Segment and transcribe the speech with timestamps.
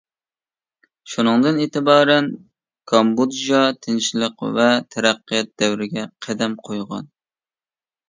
[1.11, 2.31] شۇنىڭدىن ئېتىبارەن
[2.93, 7.11] كامبودژا تىنچلىق ۋە تەرەققىيات دەۋرىگە قەدەم قويغان.